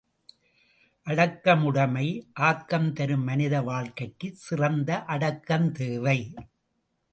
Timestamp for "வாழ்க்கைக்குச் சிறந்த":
3.61-5.03